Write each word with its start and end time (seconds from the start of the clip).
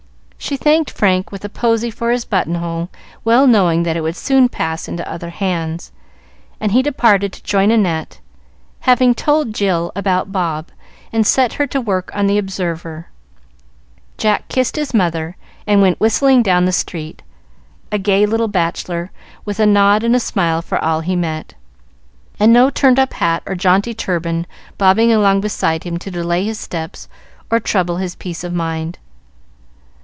She 0.43 0.57
thanked 0.57 0.91
Frank 0.91 1.31
with 1.31 1.45
a 1.45 1.49
posy 1.49 1.89
for 1.89 2.11
his 2.11 2.25
buttonhole, 2.25 2.89
well 3.23 3.47
knowing 3.47 3.83
that 3.83 3.95
it 3.95 4.01
would 4.01 4.17
soon 4.17 4.49
pass 4.49 4.87
into 4.87 5.07
other 5.09 5.29
hands, 5.29 5.93
and 6.59 6.71
he 6.73 6.81
departed 6.81 7.31
to 7.33 7.43
join 7.43 7.71
Annette. 7.71 8.19
Having 8.81 9.15
told 9.15 9.53
Jill 9.53 9.91
about 9.95 10.31
Bob, 10.33 10.69
and 11.13 11.25
set 11.25 11.53
her 11.53 11.67
to 11.67 11.79
work 11.79 12.09
on 12.13 12.25
the 12.27 12.37
"Observer," 12.39 13.07
Jack 14.17 14.49
kissed 14.49 14.75
his 14.75 14.93
mother, 14.93 15.37
and 15.67 15.81
went 15.81 16.01
whistling 16.01 16.41
down 16.43 16.65
the 16.65 16.73
street, 16.73 17.21
a 17.89 17.99
gay 17.99 18.25
little 18.25 18.49
bachelor, 18.49 19.09
with 19.45 19.59
a 19.59 19.65
nod 19.67 20.03
and 20.03 20.19
smile 20.21 20.61
for 20.61 20.83
all 20.83 20.99
he 20.99 21.15
met, 21.15 21.53
and 22.39 22.51
no 22.51 22.69
turned 22.69 22.99
up 22.99 23.13
hat 23.13 23.41
or 23.45 23.55
jaunty 23.55 23.93
turban 23.93 24.45
bobbing 24.77 25.13
along 25.13 25.39
beside 25.39 25.83
him 25.85 25.97
to 25.99 26.11
delay 26.11 26.43
his 26.43 26.59
steps 26.59 27.07
or 27.49 27.59
trouble 27.59 27.97
his 27.97 28.15
peace 28.15 28.43
of 28.43 28.51
mind. 28.51 28.97